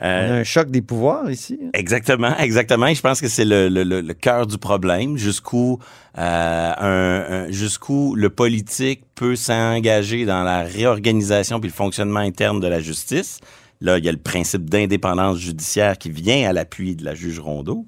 On 0.00 0.04
Euh, 0.06 0.30
a 0.30 0.40
un 0.40 0.44
choc 0.44 0.70
des 0.70 0.82
pouvoirs 0.82 1.30
ici. 1.30 1.58
hein? 1.62 1.70
Exactement, 1.72 2.36
exactement. 2.38 2.86
Et 2.88 2.94
je 2.96 3.00
pense 3.00 3.20
que 3.20 3.28
c'est 3.28 3.44
le, 3.44 3.68
le, 3.68 3.84
le, 3.84 4.00
le 4.00 4.14
cœur 4.14 4.46
du 4.46 4.58
problème, 4.58 5.16
jusqu'où 5.16 5.78
euh, 6.18 6.72
un, 6.78 7.46
un- 7.46 7.50
jusqu'où 7.52 8.14
le 8.16 8.28
politique 8.28 9.02
peut 9.14 9.36
s'engager 9.36 10.24
dans 10.24 10.42
la 10.42 10.62
réorganisation 10.62 11.60
puis 11.60 11.68
le 11.70 11.74
fonctionnement 11.74 12.20
interne 12.20 12.58
de 12.60 12.66
la 12.66 12.80
justice. 12.80 13.38
Là, 13.80 13.98
il 13.98 14.04
y 14.04 14.08
a 14.08 14.12
le 14.12 14.18
principe 14.18 14.68
d'indépendance 14.70 15.38
judiciaire 15.38 15.96
qui 15.98 16.10
vient 16.10 16.48
à 16.48 16.52
l'appui 16.52 16.96
de 16.96 17.04
la 17.04 17.14
juge 17.14 17.38
Rondeau. 17.38 17.84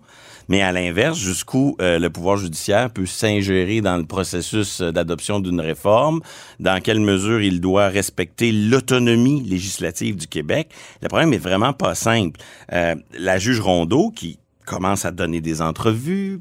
Mais 0.49 0.63
à 0.63 0.73
l'inverse, 0.73 1.19
jusqu'où 1.19 1.77
euh, 1.81 1.99
le 1.99 2.11
pouvoir 2.11 2.37
judiciaire 2.37 2.91
peut 2.91 3.07
s'ingérer 3.07 3.81
dans 3.81 3.97
le 3.97 4.05
processus 4.05 4.81
euh, 4.81 4.93
d'adoption 4.93 5.41
d'une 5.41 5.61
réforme, 5.61 6.21
dans 6.61 6.81
quelle 6.81 7.01
mesure 7.01 7.43
il 7.43 7.61
doit 7.61 7.89
respecter 7.89 8.53
l'autonomie 8.53 9.43
législative 9.43 10.17
du 10.17 10.27
Québec. 10.27 10.71
Le 11.03 11.09
problème 11.09 11.33
est 11.33 11.39
vraiment 11.39 11.73
pas 11.73 11.95
simple. 11.95 12.41
Euh, 12.73 12.95
la 13.19 13.39
juge 13.39 13.61
Rondeau, 13.61 14.11
qui 14.11 14.39
commence 14.65 15.05
à 15.05 15.11
donner 15.13 15.41
des 15.41 15.63
entrevues, 15.63 16.41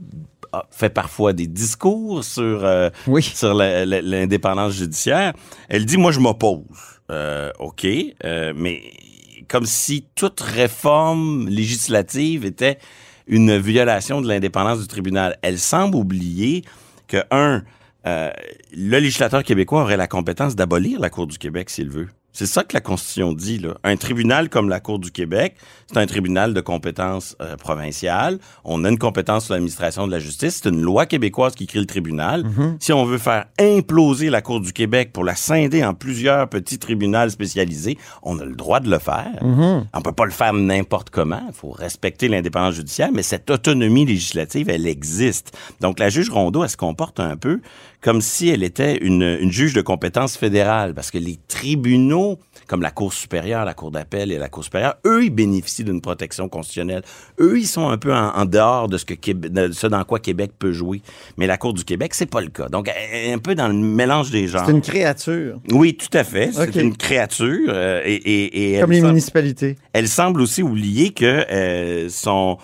fait 0.72 0.90
parfois 0.90 1.34
des 1.34 1.48
discours 1.48 2.24
sur 2.24 2.64
euh, 2.64 2.90
Oui. 3.08 3.24
sur 3.24 3.54
l'indépendance 3.54 4.74
judiciaire. 4.74 5.34
Elle 5.70 5.86
dit, 5.86 5.98
moi, 5.98 6.12
je 6.12 6.20
m'oppose. 6.20 6.64
Euh, 7.12 7.52
OK, 7.60 7.86
euh, 8.24 8.54
mais 8.56 8.82
comme 9.48 9.66
si 9.66 10.06
toute 10.16 10.42
réforme 10.42 11.48
législative 11.48 12.46
était 12.46 12.80
une 13.27 13.58
violation 13.58 14.22
de 14.22 14.27
l'indépendance 14.27 14.82
du 14.82 14.88
tribunal. 14.88 15.38
Elle 15.41 15.60
semble 15.60 15.96
oublier 15.96 16.63
que, 17.08 17.17
un, 17.32 17.63
euh, 18.05 18.29
le 18.75 19.00
législateur 19.00 19.44
québécois 19.44 19.82
aurait 19.82 19.98
la 19.98 20.08
compétence 20.08 20.55
d'abolir 20.55 21.00
la 21.00 21.10
Cour 21.10 21.27
du 21.27 21.38
Québec 21.38 21.70
s'il 21.70 21.89
veut. 21.89 22.08
C'est 22.36 22.48
ça 22.48 22.65
que 22.65 22.74
la 22.74 22.82
Constitution 22.82 23.32
dit. 23.32 23.60
Là. 23.60 23.75
Un 23.86 23.96
tribunal 23.96 24.50
comme 24.50 24.68
la 24.68 24.82
Cour 24.82 25.00
du 25.00 25.10
Québec, 25.10 25.56
c'est 25.88 25.98
un 25.98 26.06
tribunal 26.06 26.54
de 26.54 26.60
compétence 26.60 27.38
euh, 27.39 27.56
provinciale. 27.56 28.39
On 28.65 28.84
a 28.84 28.89
une 28.89 28.98
compétence 28.98 29.46
sur 29.46 29.54
l'administration 29.54 30.06
de 30.06 30.12
la 30.12 30.20
justice. 30.20 30.60
C'est 30.62 30.70
une 30.70 30.82
loi 30.82 31.06
québécoise 31.06 31.56
qui 31.56 31.65
crée 31.65 31.80
le 31.80 31.86
tribunal. 31.86 32.44
Si 32.80 32.92
on 32.92 33.06
veut 33.06 33.20
faire 33.20 33.46
imploser 33.58 34.30
la 34.30 34.42
Cour 34.42 34.60
du 34.60 34.74
Québec 34.74 35.12
pour 35.13 35.24
la 35.24 35.36
scinder 35.36 35.86
en 35.86 35.94
plusieurs 35.94 36.50
petits 36.50 36.77
tribunaux 36.77 37.30
spécialisés, 37.30 37.98
on 38.22 38.38
a 38.39 38.44
le 38.44 38.56
droit 38.56 38.82
de 38.82 38.89
le 38.89 39.00
faire. 39.00 39.39
On 39.42 40.01
peut 40.01 40.12
pas 40.12 40.25
le 40.25 40.32
faire 40.32 40.51
n'importe 40.51 41.12
comment. 41.12 41.42
Il 41.48 41.54
faut 41.54 41.72
respecter 41.72 42.27
l'indépendance 42.27 42.75
judiciaire, 42.75 43.12
mais 43.13 43.24
cette 43.24 43.50
autonomie 43.50 44.06
législative, 44.06 44.70
elle 44.70 44.88
existe. 44.88 45.58
Donc, 45.80 46.00
la 46.00 46.10
juge 46.10 46.30
Rondeau, 46.30 46.63
elle 46.63 46.70
se 46.70 46.75
comporte 46.75 47.22
un 47.22 47.38
peu 47.38 47.62
comme 48.01 48.22
si 48.22 48.50
elle 48.50 48.62
était 48.62 48.98
une, 48.98 49.24
une 49.24 49.51
juge 49.51 49.74
de 49.74 49.82
compétence 49.82 50.38
fédérale, 50.38 50.94
parce 50.94 51.10
que 51.10 51.18
les 51.18 51.39
tribunaux, 51.48 52.25
comme 52.67 52.82
la 52.82 52.91
Cour 52.91 53.13
supérieure, 53.13 53.65
la 53.65 53.74
Cour 53.74 53.91
d'appel 53.91 54.32
et 54.32 54.38
la 54.38 54.50
Cour 54.50 54.63
supérieure, 54.63 54.96
eux, 55.05 55.24
ils 55.25 55.29
bénéficient 55.29 55.84
d'une 55.84 56.01
protection 56.01 56.50
constitutionnelle. 56.50 57.03
Eux, 57.39 57.60
ils 57.60 57.67
sont 57.67 57.88
un 57.89 57.98
peu 57.98 58.13
en, 58.13 58.29
en 58.36 58.46
dehors 58.46 58.88
de 58.88 58.98
ce, 58.98 59.05
que 59.05 59.13
Québec, 59.13 59.51
de 59.53 59.72
ce 59.72 59.88
dans 59.88 60.03
quoi 60.03 60.20
Québec 60.20 60.51
peut 60.58 60.72
jouer. 60.72 61.01
Mais 61.38 61.48
la 61.48 61.58
Cour 61.58 61.74
du 61.74 61.84
Québec, 61.84 62.13
c'est 62.13 62.25
pas 62.29 62.41
le 62.41 62.50
cas. 62.50 62.67
Donc, 62.70 62.89
un 62.89 63.38
peu 63.39 63.55
dans 63.55 63.67
le 63.67 63.74
mélange 63.74 64.32
des 64.32 64.48
genres. 64.48 64.63
C'est 64.65 64.72
une 64.72 64.82
créature, 64.82 65.60
Oui, 65.72 65.96
tout 65.96 66.15
à 66.17 66.24
fait. 66.24 66.51
C'est 66.53 66.75
une 66.75 66.96
créature. 66.98 67.70
euh, 67.70 68.01
et, 68.05 68.15
et, 68.15 68.75
et 68.75 68.79
comme 68.82 68.91
les 68.91 68.98
semble- 69.00 69.10
municipalités. 69.10 69.75
elle 69.94 70.08
semble 70.08 70.41
aussi 70.41 70.63
oublier 70.63 71.12
que 71.12 71.46
euh, 71.51 72.10
son 72.10 72.58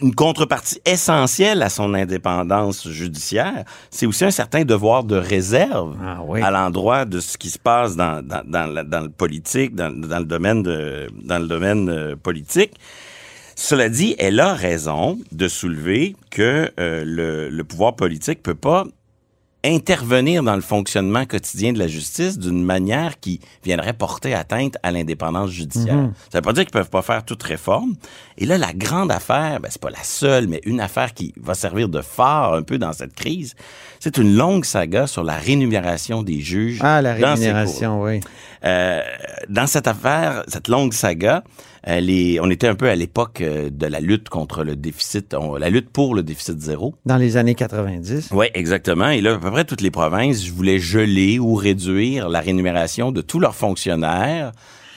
une 0.00 0.14
contrepartie 0.14 0.80
essentielle 0.84 1.62
à 1.62 1.68
son 1.68 1.94
indépendance 1.94 2.88
judiciaire, 2.88 3.64
c'est 3.90 4.06
aussi 4.06 4.24
un 4.24 4.30
certain 4.30 4.64
devoir 4.64 5.04
de 5.04 5.16
réserve 5.16 5.96
Ah 6.04 6.20
oui. 6.26 6.42
à 6.42 6.50
l'endroit 6.50 7.04
de 7.04 7.20
ce 7.20 7.36
qui 7.38 7.48
se 7.50 7.58
passe 7.58 7.96
dans, 7.96 8.22
dans, 8.26 8.42
dans, 8.44 8.66
la- 8.66 8.84
dans 8.84 9.00
le 9.02 9.08
politique, 9.10 9.74
dans, 9.74 9.90
dans 9.96 10.18
le 10.18 10.24
domaine 10.24 10.62
de, 10.62 11.08
dans 11.22 11.38
le 11.38 11.46
domaine 11.46 11.88
euh, 11.88 12.16
politique. 12.16 12.72
Cela 13.56 13.88
dit, 13.88 14.16
elle 14.18 14.40
a 14.40 14.52
raison 14.52 15.18
de 15.30 15.46
soulever 15.46 16.16
que 16.30 16.70
euh, 16.80 17.04
le, 17.06 17.48
le 17.48 17.64
pouvoir 17.64 17.94
politique 17.94 18.42
peut 18.42 18.56
pas 18.56 18.84
intervenir 19.64 20.42
dans 20.42 20.54
le 20.54 20.60
fonctionnement 20.60 21.24
quotidien 21.24 21.72
de 21.72 21.78
la 21.78 21.86
justice 21.86 22.38
d'une 22.38 22.62
manière 22.62 23.18
qui 23.20 23.40
viendrait 23.64 23.92
porter 23.94 24.34
atteinte 24.34 24.76
à 24.82 24.90
l'indépendance 24.90 25.50
judiciaire. 25.50 25.96
Mhm. 25.96 26.12
Ça 26.30 26.38
veut 26.38 26.42
pas 26.42 26.52
dire 26.52 26.64
qu'ils 26.64 26.72
peuvent 26.72 26.90
pas 26.90 27.02
faire 27.02 27.24
toute 27.24 27.42
réforme. 27.42 27.94
Et 28.38 28.46
là, 28.46 28.58
la 28.58 28.72
grande 28.72 29.10
affaire, 29.10 29.60
ben, 29.60 29.68
c'est 29.70 29.80
pas 29.80 29.90
la 29.90 30.02
seule, 30.02 30.48
mais 30.48 30.60
une 30.64 30.80
affaire 30.80 31.14
qui 31.14 31.32
va 31.40 31.54
servir 31.54 31.88
de 31.88 32.00
phare 32.02 32.54
un 32.54 32.62
peu 32.62 32.78
dans 32.78 32.92
cette 32.92 33.14
crise, 33.14 33.54
c'est 34.00 34.18
une 34.18 34.36
longue 34.36 34.64
saga 34.64 35.06
sur 35.06 35.24
la 35.24 35.34
rémunération 35.36 36.22
des 36.22 36.40
juges. 36.40 36.78
Ah, 36.82 37.00
la 37.00 37.14
dans 37.18 37.18
ces 37.18 37.22
cours. 37.22 37.30
rémunération, 37.54 38.02
oui. 38.02 38.20
Euh, 38.64 39.00
dans 39.48 39.66
cette 39.66 39.86
affaire, 39.86 40.42
cette 40.48 40.68
longue 40.68 40.92
saga, 40.94 41.44
euh, 41.86 42.00
les- 42.00 42.40
on 42.40 42.48
était 42.50 42.66
un 42.66 42.74
peu 42.74 42.88
à 42.88 42.94
l'époque 42.96 43.40
euh, 43.42 43.68
de 43.70 43.86
la 43.86 44.00
lutte 44.00 44.28
contre 44.30 44.64
le 44.64 44.74
déficit, 44.74 45.34
on- 45.34 45.56
la 45.56 45.68
lutte 45.70 45.90
pour 45.90 46.14
le 46.14 46.22
déficit 46.22 46.58
zéro. 46.60 46.94
Dans 47.04 47.18
les 47.18 47.36
années 47.36 47.54
90. 47.54 48.30
Oui, 48.32 48.46
exactement. 48.54 49.08
Et 49.10 49.20
là, 49.20 49.34
à 49.34 49.38
peu 49.38 49.50
près 49.54 49.64
toutes 49.64 49.82
les 49.82 49.92
provinces 49.92 50.48
voulaient 50.48 50.80
geler 50.80 51.38
ou 51.38 51.54
réduire 51.54 52.28
la 52.28 52.40
rémunération 52.40 53.12
de 53.12 53.20
tous 53.20 53.38
leurs 53.38 53.54
fonctionnaires, 53.54 54.50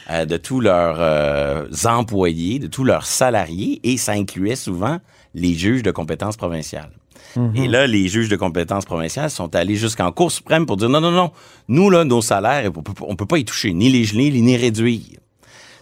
euh, 0.09 0.25
de 0.25 0.35
tous 0.35 0.61
leurs 0.61 0.97
euh, 0.99 1.67
employés, 1.85 2.57
de 2.57 2.65
tous 2.65 2.83
leurs 2.83 3.05
salariés, 3.05 3.79
et 3.83 3.97
ça 3.97 4.13
incluait 4.13 4.55
souvent 4.55 4.97
les 5.35 5.53
juges 5.53 5.83
de 5.83 5.91
compétences 5.91 6.37
provinciales. 6.37 6.89
Et 7.53 7.67
là, 7.67 7.85
les 7.85 8.07
juges 8.07 8.29
de 8.29 8.35
compétences 8.35 8.85
provinciales 8.85 9.29
sont 9.29 9.55
allés 9.55 9.75
jusqu'en 9.75 10.11
Cour 10.11 10.31
suprême 10.31 10.65
pour 10.65 10.77
dire 10.77 10.89
non, 10.89 11.01
non, 11.01 11.11
non, 11.11 11.31
nous, 11.67 11.91
là, 11.91 12.03
nos 12.03 12.23
salaires, 12.23 12.71
on 12.75 12.81
peut, 12.81 12.93
on 13.01 13.15
peut 13.15 13.27
pas 13.27 13.37
y 13.37 13.45
toucher, 13.45 13.73
ni 13.73 13.89
les 13.89 14.05
geler, 14.05 14.31
ni 14.31 14.41
les 14.41 14.57
réduire. 14.57 15.19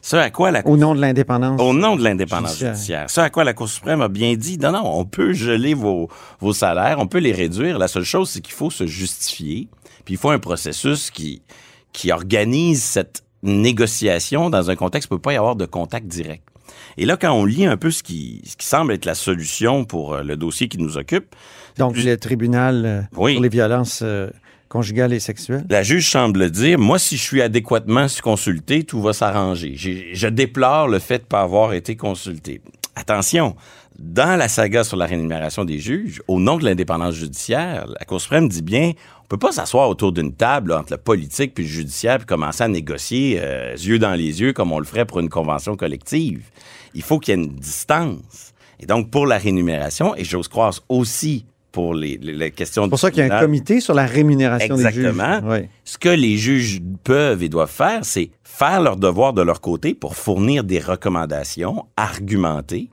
Ce 0.05 0.15
à 0.15 0.29
quoi 0.29 0.51
la 0.51 0.61
Au 0.67 0.77
nom 0.77 0.93
de 0.93 1.01
l'indépendance. 1.01 1.59
au 1.59 1.73
nom 1.73 1.95
de 1.95 2.03
l'indépendance 2.03 2.59
Judiciaire. 2.59 3.09
Ce 3.09 3.19
à 3.21 3.31
quoi 3.31 3.43
la 3.43 3.53
Cour 3.53 3.67
suprême 3.67 4.01
a 4.01 4.07
bien 4.07 4.35
dit, 4.35 4.59
non, 4.59 4.71
non, 4.71 4.83
on 4.85 5.03
peut 5.03 5.33
geler 5.33 5.73
vos, 5.73 6.09
vos 6.39 6.53
salaires, 6.53 6.97
on 6.99 7.07
peut 7.07 7.17
les 7.17 7.31
réduire. 7.31 7.79
La 7.79 7.87
seule 7.87 8.03
chose, 8.03 8.29
c'est 8.29 8.41
qu'il 8.41 8.53
faut 8.53 8.69
se 8.69 8.85
justifier. 8.85 9.67
Puis 10.05 10.13
il 10.13 10.17
faut 10.17 10.29
un 10.29 10.37
processus 10.37 11.09
qui, 11.09 11.41
qui 11.91 12.11
organise 12.11 12.83
cette 12.83 13.23
négociation 13.41 14.51
dans 14.51 14.69
un 14.69 14.75
contexte 14.75 15.09
où 15.09 15.13
il 15.13 15.15
ne 15.15 15.19
peut 15.21 15.29
pas 15.29 15.33
y 15.33 15.37
avoir 15.37 15.55
de 15.55 15.65
contact 15.65 16.05
direct. 16.05 16.43
Et 16.97 17.05
là, 17.07 17.17
quand 17.17 17.31
on 17.33 17.43
lit 17.43 17.65
un 17.65 17.77
peu 17.77 17.89
ce 17.89 18.03
qui, 18.03 18.43
ce 18.45 18.55
qui 18.55 18.67
semble 18.67 18.93
être 18.93 19.05
la 19.05 19.15
solution 19.15 19.85
pour 19.85 20.13
euh, 20.13 20.21
le 20.21 20.37
dossier 20.37 20.67
qui 20.67 20.77
nous 20.77 20.97
occupe, 20.99 21.35
Donc, 21.79 21.97
le 21.97 22.15
tribunal 22.17 22.85
euh, 22.85 23.01
Oui. 23.17 23.33
pour 23.33 23.41
les 23.41 23.49
violences 23.49 24.01
euh, 24.03 24.29
conjugales 24.69 25.13
et 25.13 25.19
sexuelles. 25.19 25.65
La 25.69 25.83
juge 25.83 26.09
semble 26.09 26.49
dire, 26.49 26.79
moi, 26.79 26.99
si 26.99 27.17
je 27.17 27.21
suis 27.21 27.41
adéquatement 27.41 28.07
consulté, 28.21 28.83
tout 28.83 29.01
va 29.01 29.13
s'arranger. 29.13 29.75
Je 29.77 30.27
déplore 30.27 30.87
le 30.87 30.99
fait 30.99 31.19
de 31.19 31.23
ne 31.23 31.27
pas 31.27 31.41
avoir 31.41 31.73
été 31.73 31.95
consulté. 31.95 32.61
Attention, 32.95 33.55
dans 33.99 34.37
la 34.37 34.47
saga 34.47 34.83
sur 34.83 34.97
la 34.97 35.05
rémunération 35.05 35.63
des 35.65 35.79
juges, 35.79 36.21
au 36.27 36.39
nom 36.39 36.57
de 36.57 36.65
l'indépendance 36.65 37.15
judiciaire, 37.15 37.85
la 37.87 38.05
Cour 38.05 38.19
suprême 38.19 38.49
dit 38.49 38.61
bien, 38.61 38.91
on 39.23 39.27
peut 39.27 39.37
pas 39.37 39.51
s'asseoir 39.51 39.89
autour 39.89 40.11
d'une 40.11 40.33
table 40.33 40.73
entre 40.73 40.93
le 40.93 40.97
politique 40.97 41.53
puis 41.53 41.63
le 41.63 41.69
judiciaire 41.69 42.17
puis 42.17 42.25
commencer 42.25 42.63
à 42.63 42.67
négocier 42.67 43.39
euh, 43.41 43.73
yeux 43.73 43.99
dans 43.99 44.13
les 44.13 44.41
yeux 44.41 44.53
comme 44.53 44.71
on 44.71 44.79
le 44.79 44.85
ferait 44.85 45.05
pour 45.05 45.19
une 45.19 45.29
convention 45.29 45.75
collective. 45.75 46.43
Il 46.93 47.01
faut 47.01 47.19
qu'il 47.19 47.35
y 47.35 47.37
ait 47.37 47.43
une 47.43 47.55
distance. 47.55 48.53
Et 48.79 48.85
donc, 48.85 49.09
pour 49.09 49.25
la 49.25 49.37
rémunération, 49.37 50.15
et 50.15 50.25
j'ose 50.25 50.47
croire 50.47 50.73
aussi 50.89 51.45
pour 51.75 51.93
les, 51.93 52.17
les- 52.21 52.33
les 52.33 52.51
questions 52.51 52.83
C'est 52.83 52.89
pour 52.89 52.99
ça 52.99 53.11
qu'il 53.11 53.25
y 53.25 53.29
a 53.29 53.37
un 53.37 53.41
comité 53.41 53.81
sur 53.81 53.93
la 53.93 54.05
rémunération 54.05 54.75
Exactement. 54.75 55.41
des 55.41 55.45
juges. 55.59 55.61
Oui. 55.63 55.69
ce 55.83 55.97
que 55.97 56.09
les 56.09 56.37
juges 56.37 56.81
peuvent 57.03 57.43
et 57.43 57.49
doivent 57.49 57.69
faire, 57.69 57.99
c'est 58.03 58.29
faire 58.43 58.79
leur 58.81 58.95
devoir 58.95 59.33
de 59.33 59.41
leur 59.41 59.59
côté 59.59 59.93
pour 59.93 60.15
fournir 60.15 60.63
des 60.63 60.79
recommandations 60.79 61.85
argumentées. 61.97 62.89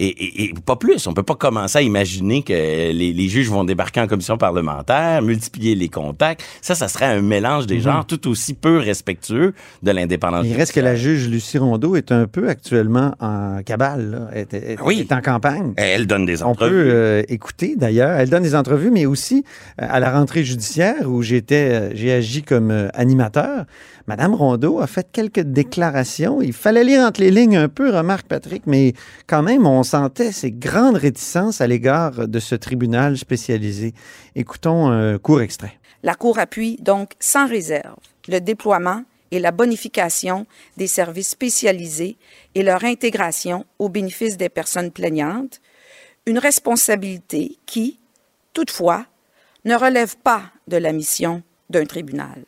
Et, 0.00 0.06
et- 0.06 0.44
et 0.44 0.54
pas 0.64 0.76
plus. 0.76 1.06
On 1.08 1.12
peut 1.14 1.24
pas 1.24 1.34
commencer 1.34 1.78
à 1.78 1.82
imaginer 1.82 2.42
que 2.42 2.52
les, 2.52 3.12
les 3.12 3.28
juges 3.28 3.48
vont 3.50 3.64
débarquer 3.64 4.00
en 4.00 4.06
commission 4.06 4.38
parlementaire, 4.38 5.22
multiplier 5.22 5.74
les 5.74 5.88
contacts. 5.88 6.42
Ça, 6.62 6.74
ça 6.76 6.86
serait 6.86 7.06
un 7.06 7.20
mélange 7.20 7.66
des 7.66 7.80
genres 7.80 8.06
tout 8.06 8.28
aussi 8.28 8.54
peu 8.54 8.78
respectueux 8.78 9.54
de 9.82 9.90
l'indépendance. 9.90 10.44
Il 10.46 10.54
reste 10.54 10.72
que 10.72 10.80
la 10.80 10.94
juge 10.94 11.28
Lucie 11.28 11.58
Rondeau 11.58 11.96
est 11.96 12.12
un 12.12 12.26
peu 12.28 12.48
actuellement 12.48 13.14
en 13.18 13.60
cabale, 13.64 14.10
là. 14.10 14.28
Elle 14.32 14.46
est, 14.52 14.54
est- 14.72 14.80
Oui. 14.84 15.00
est 15.00 15.12
en 15.12 15.20
campagne. 15.20 15.72
Elle 15.76 16.06
donne 16.06 16.26
des 16.26 16.42
On 16.44 16.54
peut 16.54 16.64
entrevues. 16.66 16.90
euh, 16.90 17.22
écouter 17.28 17.74
d'ailleurs. 17.76 18.10
Elle 18.20 18.30
donne 18.30 18.44
des 18.44 18.54
entrevues, 18.54 18.92
mais 18.92 19.04
aussi 19.06 19.44
euh, 19.82 19.86
à 19.88 19.98
la 19.98 20.12
rentrée 20.12 20.44
judiciaire 20.44 21.08
où 21.10 21.22
j'étais, 21.22 21.70
euh, 21.72 21.90
j'ai 21.94 22.12
agi 22.12 22.42
comme 22.44 22.70
euh, 22.70 22.88
animateur. 22.94 23.64
Madame 24.08 24.34
Rondeau 24.34 24.80
a 24.80 24.86
fait 24.86 25.06
quelques 25.12 25.40
déclarations. 25.40 26.40
Il 26.40 26.54
fallait 26.54 26.82
lire 26.82 27.02
entre 27.02 27.20
les 27.20 27.30
lignes 27.30 27.58
un 27.58 27.68
peu, 27.68 27.94
remarque 27.94 28.26
Patrick, 28.26 28.62
mais 28.64 28.94
quand 29.26 29.42
même, 29.42 29.66
on 29.66 29.82
sentait 29.82 30.32
ces 30.32 30.50
grandes 30.50 30.96
réticences 30.96 31.60
à 31.60 31.66
l'égard 31.66 32.26
de 32.26 32.38
ce 32.38 32.54
tribunal 32.54 33.18
spécialisé. 33.18 33.92
Écoutons 34.34 34.88
un 34.88 35.18
court 35.18 35.42
extrait. 35.42 35.78
La 36.02 36.14
Cour 36.14 36.38
appuie 36.38 36.78
donc 36.80 37.12
sans 37.20 37.46
réserve 37.46 37.98
le 38.28 38.38
déploiement 38.40 39.02
et 39.30 39.40
la 39.40 39.50
bonification 39.50 40.46
des 40.78 40.86
services 40.86 41.28
spécialisés 41.28 42.16
et 42.54 42.62
leur 42.62 42.84
intégration 42.84 43.66
au 43.78 43.90
bénéfice 43.90 44.38
des 44.38 44.48
personnes 44.48 44.90
plaignantes, 44.90 45.60
une 46.24 46.38
responsabilité 46.38 47.58
qui, 47.66 47.98
toutefois, 48.54 49.04
ne 49.66 49.74
relève 49.74 50.16
pas 50.16 50.44
de 50.66 50.78
la 50.78 50.92
mission 50.92 51.42
d'un 51.68 51.84
tribunal. 51.84 52.42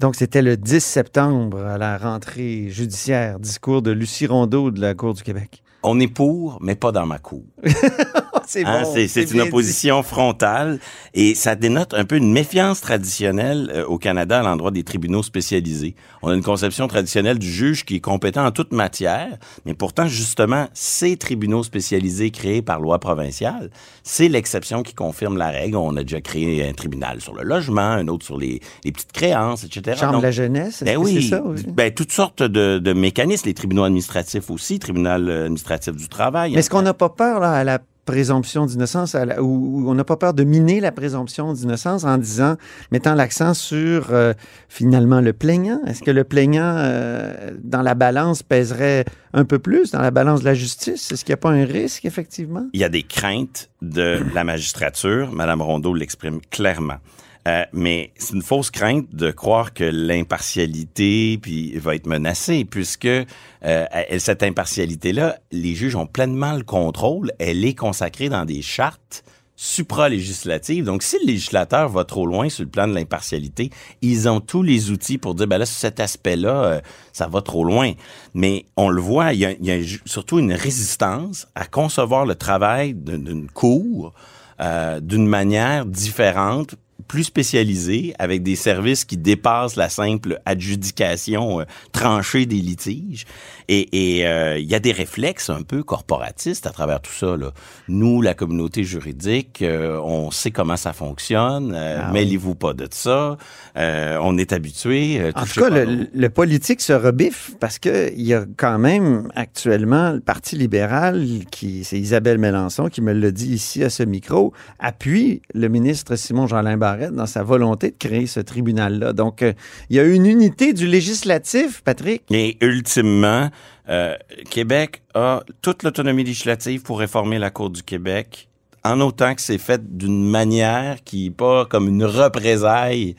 Donc, 0.00 0.16
c'était 0.16 0.42
le 0.42 0.56
10 0.56 0.80
septembre 0.80 1.58
à 1.58 1.78
la 1.78 1.96
rentrée 1.98 2.68
judiciaire. 2.68 3.38
Discours 3.38 3.80
de 3.80 3.92
Lucie 3.92 4.26
Rondeau 4.26 4.70
de 4.70 4.80
la 4.80 4.94
Cour 4.94 5.14
du 5.14 5.22
Québec. 5.22 5.62
On 5.82 6.00
est 6.00 6.08
pour, 6.08 6.58
mais 6.60 6.74
pas 6.74 6.92
dans 6.92 7.06
ma 7.06 7.18
cour. 7.18 7.44
c'est 8.48 8.64
Hein, 8.74 8.84
c'est 8.92 9.08
c'est 9.08 9.30
une 9.30 9.40
opposition 9.40 10.02
frontale 10.02 10.78
et 11.12 11.34
ça 11.34 11.54
dénote 11.54 11.94
un 11.94 12.04
peu 12.04 12.16
une 12.16 12.32
méfiance 12.32 12.80
traditionnelle 12.80 13.70
euh, 13.74 13.84
au 13.84 13.98
Canada 13.98 14.40
à 14.40 14.42
l'endroit 14.42 14.70
des 14.70 14.84
tribunaux 14.84 15.22
spécialisés. 15.22 15.94
On 16.22 16.30
a 16.30 16.34
une 16.34 16.42
conception 16.42 16.88
traditionnelle 16.88 17.38
du 17.38 17.50
juge 17.50 17.84
qui 17.84 17.96
est 17.96 18.00
compétent 18.00 18.44
en 18.44 18.50
toute 18.50 18.72
matière, 18.72 19.38
mais 19.64 19.74
pourtant, 19.74 20.06
justement, 20.06 20.66
ces 20.72 21.16
tribunaux 21.16 21.62
spécialisés 21.62 22.30
créés 22.30 22.62
par 22.62 22.80
loi 22.80 22.98
provinciale, 22.98 23.70
c'est 24.02 24.28
l'exception 24.28 24.82
qui 24.82 24.94
confirme 24.94 25.36
la 25.36 25.50
règle. 25.50 25.76
On 25.76 25.96
a 25.96 26.02
déjà 26.02 26.20
créé 26.20 26.66
un 26.68 26.72
tribunal 26.72 27.20
sur 27.20 27.34
le 27.34 27.42
logement, 27.42 27.80
un 27.80 28.08
autre 28.08 28.24
sur 28.24 28.38
les, 28.38 28.60
les 28.84 28.92
petites 28.92 29.12
créances, 29.12 29.64
etc. 29.64 29.96
Chambre 29.98 30.12
Donc, 30.12 30.22
de 30.22 30.26
la 30.26 30.32
jeunesse, 30.32 30.82
ben 30.82 30.96
oui, 30.96 31.22
c'est 31.22 31.36
ça 31.36 31.42
ben, 31.68 31.92
toutes 31.92 32.12
sortes 32.12 32.42
de, 32.42 32.78
de 32.78 32.92
mécanismes, 32.92 33.48
les 33.48 33.54
tribunaux 33.54 33.84
administratifs 33.84 34.50
aussi, 34.50 34.78
tribunal 34.78 35.30
administratif 35.30 35.94
du 35.94 36.08
travail. 36.08 36.52
Mais 36.52 36.60
est-ce 36.60 36.70
qu'on 36.70 36.82
n'a 36.82 36.94
pas 36.94 37.08
peur 37.08 37.40
là, 37.40 37.52
à 37.52 37.64
la 37.64 37.78
présomption 38.04 38.66
d'innocence, 38.66 39.16
ou 39.40 39.84
on 39.86 39.94
n'a 39.94 40.04
pas 40.04 40.16
peur 40.16 40.34
de 40.34 40.44
miner 40.44 40.80
la 40.80 40.92
présomption 40.92 41.52
d'innocence 41.52 42.04
en 42.04 42.18
disant, 42.18 42.56
mettant 42.90 43.14
l'accent 43.14 43.54
sur 43.54 44.08
euh, 44.10 44.32
finalement 44.68 45.20
le 45.20 45.32
plaignant? 45.32 45.80
Est-ce 45.86 46.02
que 46.02 46.10
le 46.10 46.24
plaignant, 46.24 46.76
euh, 46.78 47.52
dans 47.62 47.82
la 47.82 47.94
balance, 47.94 48.42
pèserait 48.42 49.04
un 49.32 49.44
peu 49.44 49.58
plus 49.58 49.90
dans 49.90 50.00
la 50.00 50.10
balance 50.10 50.40
de 50.40 50.44
la 50.44 50.54
justice? 50.54 51.10
Est-ce 51.12 51.24
qu'il 51.24 51.32
n'y 51.32 51.38
a 51.38 51.38
pas 51.38 51.50
un 51.50 51.64
risque, 51.64 52.04
effectivement? 52.04 52.66
Il 52.72 52.80
y 52.80 52.84
a 52.84 52.88
des 52.88 53.02
craintes 53.02 53.70
de 53.82 54.20
la 54.34 54.44
magistrature. 54.44 55.32
Madame 55.32 55.62
Rondeau 55.62 55.94
l'exprime 55.94 56.40
clairement. 56.50 56.98
Euh, 57.46 57.64
mais 57.72 58.12
c'est 58.16 58.34
une 58.34 58.42
fausse 58.42 58.70
crainte 58.70 59.14
de 59.14 59.30
croire 59.30 59.74
que 59.74 59.84
l'impartialité 59.84 61.38
puis 61.40 61.76
va 61.78 61.94
être 61.94 62.06
menacée, 62.06 62.64
puisque 62.64 63.06
euh, 63.06 63.86
cette 64.18 64.42
impartialité-là, 64.42 65.36
les 65.52 65.74
juges 65.74 65.96
ont 65.96 66.06
pleinement 66.06 66.54
le 66.54 66.64
contrôle. 66.64 67.32
Elle 67.38 67.64
est 67.64 67.74
consacrée 67.74 68.28
dans 68.28 68.44
des 68.44 68.62
chartes 68.62 69.24
supralégislatives. 69.56 70.84
Donc, 70.84 71.02
si 71.02 71.16
le 71.20 71.26
législateur 71.26 71.88
va 71.88 72.04
trop 72.04 72.26
loin 72.26 72.48
sur 72.48 72.64
le 72.64 72.70
plan 72.70 72.88
de 72.88 72.94
l'impartialité, 72.94 73.70
ils 74.02 74.28
ont 74.28 74.40
tous 74.40 74.62
les 74.62 74.90
outils 74.90 75.18
pour 75.18 75.34
dire, 75.34 75.46
ben 75.46 75.58
là, 75.58 75.66
sur 75.66 75.78
cet 75.78 76.00
aspect-là, 76.00 76.64
euh, 76.64 76.80
ça 77.12 77.28
va 77.28 77.40
trop 77.40 77.64
loin. 77.64 77.92
Mais 78.34 78.66
on 78.76 78.88
le 78.88 79.00
voit, 79.00 79.32
il 79.32 79.40
y 79.40 79.46
a, 79.46 79.52
y 79.52 79.70
a 79.70 79.98
surtout 80.06 80.38
une 80.38 80.52
résistance 80.52 81.46
à 81.54 81.66
concevoir 81.66 82.26
le 82.26 82.34
travail 82.34 82.94
d'une 82.94 83.48
cour 83.48 84.12
euh, 84.60 85.00
d'une 85.00 85.26
manière 85.26 85.84
différente 85.84 86.76
plus 87.06 87.24
spécialisée, 87.24 88.14
avec 88.18 88.42
des 88.42 88.56
services 88.56 89.04
qui 89.04 89.16
dépassent 89.16 89.76
la 89.76 89.88
simple 89.88 90.40
adjudication 90.44 91.60
euh, 91.60 91.64
tranchée 91.92 92.46
des 92.46 92.56
litiges. 92.56 93.26
Et 93.68 94.18
il 94.18 94.24
euh, 94.24 94.58
y 94.58 94.74
a 94.74 94.80
des 94.80 94.92
réflexes 94.92 95.50
un 95.50 95.62
peu 95.62 95.82
corporatistes 95.82 96.66
à 96.66 96.70
travers 96.70 97.00
tout 97.00 97.12
ça. 97.12 97.36
Là. 97.36 97.52
Nous, 97.88 98.20
la 98.22 98.34
communauté 98.34 98.84
juridique, 98.84 99.62
euh, 99.62 99.98
on 100.02 100.30
sait 100.30 100.50
comment 100.50 100.76
ça 100.76 100.92
fonctionne. 100.92 101.74
Ah 101.74 102.10
mêlez-vous 102.12 102.54
pas 102.54 102.72
de 102.74 102.88
ça. 102.90 103.36
on 103.76 104.38
est 104.38 104.52
habitué. 104.52 105.32
en 105.34 105.44
tout 105.44 105.60
cas, 105.60 105.70
le, 105.70 106.08
le, 106.12 106.30
politique 106.30 106.80
se 106.80 106.92
rebiffe 106.92 107.52
parce 107.60 107.78
qu'il 107.78 108.22
y 108.22 108.34
a 108.34 108.44
quand 108.56 108.78
même 108.78 109.28
actuellement 109.34 110.12
le 110.12 110.20
Parti 110.20 110.56
libéral, 110.56 111.26
qui 111.50 111.84
c'est 111.84 111.98
Isabelle 111.98 112.38
Mélenchon 112.38 112.88
qui 112.88 113.00
me 113.00 113.12
le 113.12 113.32
dit 113.32 113.54
ici 113.54 113.84
à 113.84 113.90
ce 113.90 114.02
micro, 114.02 114.52
appuie 114.78 115.42
le 115.54 115.68
ministre 115.68 116.16
Simon-Jean 116.16 116.76
Barrette 116.76 117.12
dans 117.12 117.26
sa 117.26 117.42
volonté 117.42 117.90
de 117.90 117.96
créer 117.96 118.26
ce 118.26 118.40
tribunal-là. 118.40 119.12
Donc, 119.12 119.42
euh, 119.42 119.52
il 119.90 119.96
y 119.96 120.00
a 120.00 120.04
une 120.04 120.26
unité 120.26 120.72
du 120.72 120.86
législatif, 120.86 121.82
Patrick. 121.82 122.22
Et 122.30 122.56
ultimement, 122.60 123.50
euh, 123.88 124.16
Québec 124.50 125.02
a 125.14 125.42
toute 125.62 125.82
l'autonomie 125.82 126.24
législative 126.24 126.82
pour 126.82 126.98
réformer 126.98 127.38
la 127.38 127.50
Cour 127.50 127.70
du 127.70 127.82
Québec, 127.82 128.48
en 128.84 129.00
autant 129.00 129.34
que 129.34 129.40
c'est 129.40 129.58
fait 129.58 129.96
d'une 129.96 130.28
manière 130.28 131.02
qui 131.04 131.24
n'est 131.24 131.34
pas 131.34 131.64
comme 131.66 131.88
une 131.88 132.04
représaille 132.04 133.16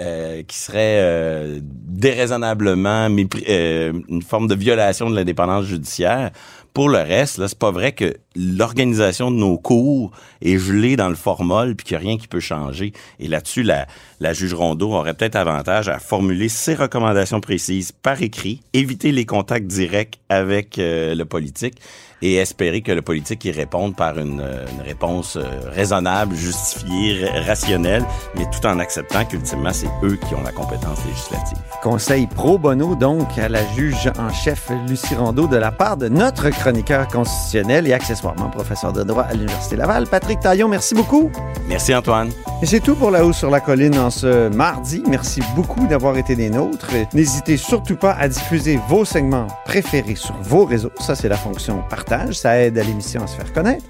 euh, 0.00 0.44
qui 0.44 0.56
serait 0.56 1.00
euh, 1.00 1.58
déraisonnablement 1.62 3.08
une 3.08 4.22
forme 4.22 4.46
de 4.46 4.54
violation 4.54 5.10
de 5.10 5.16
l'indépendance 5.16 5.64
judiciaire. 5.64 6.30
Pour 6.72 6.88
le 6.88 6.98
reste, 6.98 7.38
là, 7.38 7.48
c'est 7.48 7.58
pas 7.58 7.72
vrai 7.72 7.90
que 7.92 8.14
l'organisation 8.38 9.30
de 9.30 9.36
nos 9.36 9.58
cours 9.58 10.12
est 10.42 10.58
gelée 10.58 10.96
dans 10.96 11.08
le 11.08 11.16
formol 11.16 11.74
puis 11.74 11.84
qu'il 11.84 11.98
n'y 11.98 12.04
a 12.04 12.08
rien 12.08 12.18
qui 12.18 12.28
peut 12.28 12.40
changer. 12.40 12.92
Et 13.18 13.26
là-dessus, 13.26 13.64
la, 13.64 13.86
juge 14.32 14.54
Rondeau 14.54 14.92
aurait 14.92 15.14
peut-être 15.14 15.36
avantage 15.36 15.88
à 15.88 15.98
formuler 15.98 16.48
ses 16.48 16.74
recommandations 16.74 17.40
précises 17.40 17.90
par 17.92 18.22
écrit, 18.22 18.60
éviter 18.72 19.10
les 19.10 19.26
contacts 19.26 19.66
directs 19.66 20.20
avec 20.28 20.78
euh, 20.78 21.14
le 21.14 21.24
politique 21.24 21.80
et 22.20 22.34
espérer 22.34 22.82
que 22.82 22.90
le 22.90 23.02
politique 23.02 23.44
y 23.44 23.52
réponde 23.52 23.94
par 23.94 24.18
une, 24.18 24.40
une 24.40 24.82
réponse 24.82 25.36
euh, 25.36 25.44
raisonnable, 25.70 26.34
justifiée, 26.34 27.24
rationnelle, 27.46 28.04
mais 28.36 28.44
tout 28.50 28.66
en 28.66 28.80
acceptant 28.80 29.24
qu'ultimement, 29.24 29.72
c'est 29.72 29.86
eux 30.02 30.18
qui 30.28 30.34
ont 30.34 30.42
la 30.42 30.50
compétence 30.50 31.04
législative. 31.06 31.58
Conseil 31.80 32.26
pro 32.26 32.58
bono, 32.58 32.96
donc, 32.96 33.38
à 33.38 33.48
la 33.48 33.64
juge 33.74 34.10
en 34.18 34.32
chef 34.32 34.68
Lucie 34.88 35.14
Rondeau 35.14 35.46
de 35.46 35.56
la 35.56 35.70
part 35.70 35.96
de 35.96 36.08
notre 36.08 36.50
chroniqueur 36.50 37.06
constitutionnel 37.06 37.86
et 37.86 37.92
accessoirement 37.92 38.27
professeur 38.50 38.92
de 38.92 39.02
droit 39.02 39.24
à 39.24 39.34
l'Université 39.34 39.76
Laval, 39.76 40.06
Patrick 40.06 40.40
Taillon. 40.40 40.68
Merci 40.68 40.94
beaucoup. 40.94 41.30
Merci, 41.68 41.94
Antoine. 41.94 42.30
Et 42.62 42.66
c'est 42.66 42.80
tout 42.80 42.94
pour 42.94 43.10
La 43.10 43.24
Haut 43.24 43.32
sur 43.32 43.50
la 43.50 43.60
Colline 43.60 43.98
en 43.98 44.10
ce 44.10 44.48
mardi. 44.48 45.02
Merci 45.08 45.42
beaucoup 45.54 45.86
d'avoir 45.86 46.16
été 46.16 46.34
des 46.34 46.50
nôtres. 46.50 46.90
N'hésitez 47.14 47.56
surtout 47.56 47.96
pas 47.96 48.12
à 48.12 48.28
diffuser 48.28 48.80
vos 48.88 49.04
segments 49.04 49.46
préférés 49.64 50.16
sur 50.16 50.34
vos 50.42 50.64
réseaux. 50.64 50.92
Ça, 51.00 51.14
c'est 51.14 51.28
la 51.28 51.36
fonction 51.36 51.82
partage. 51.88 52.34
Ça 52.34 52.58
aide 52.60 52.78
à 52.78 52.82
l'émission 52.82 53.22
à 53.22 53.26
se 53.26 53.36
faire 53.36 53.52
connaître. 53.52 53.84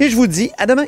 Et 0.00 0.08
je 0.08 0.16
vous 0.16 0.26
dis 0.26 0.50
à 0.58 0.66
demain. 0.66 0.86